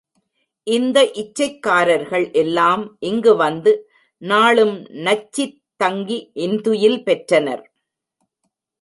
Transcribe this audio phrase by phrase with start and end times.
[0.67, 3.73] இந்த இச்சைக்காரர்கள் எல்லாம் இங்கு வந்து
[4.21, 7.63] நாளும் நச்சித் தங்கி இன்துயில் பெற்றனர்.